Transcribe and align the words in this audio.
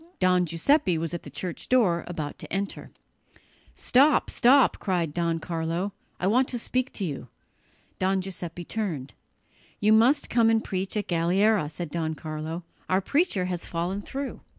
Don 0.19 0.47
Giuseppe 0.47 0.97
was 0.97 1.13
at 1.13 1.21
the 1.21 1.29
church 1.29 1.69
door, 1.69 2.03
about 2.07 2.39
to 2.39 2.51
enter. 2.51 2.89
"Stop, 3.75 4.31
stop," 4.31 4.79
cried 4.79 5.13
Don 5.13 5.37
Carlo, 5.37 5.93
"I 6.19 6.25
want 6.25 6.47
to 6.47 6.57
speak 6.57 6.91
to 6.93 7.05
you." 7.05 7.27
Don 7.99 8.19
Giuseppe 8.19 8.65
turned. 8.65 9.13
"You 9.79 9.93
must 9.93 10.27
come 10.27 10.49
and 10.49 10.63
preach 10.63 10.97
at 10.97 11.07
Galliera," 11.07 11.69
said 11.69 11.91
Don 11.91 12.15
Carlo; 12.15 12.63
"our 12.89 12.99
preacher 12.99 13.45
has 13.45 13.67
fallen 13.67 14.01
through." 14.01 14.41